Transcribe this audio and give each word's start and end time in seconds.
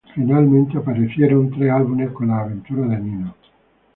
Finalmente 0.15 0.79
apareció 0.79 1.27
tres 1.55 1.71
álbumes 1.71 2.09
con 2.13 2.29
las 2.29 2.39
aventuras 2.39 2.89
de 2.89 2.97
Nino. 2.97 3.35